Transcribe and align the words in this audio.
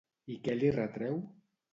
I 0.35 0.37
què 0.47 0.55
li 0.55 0.71
retreu? 0.77 1.19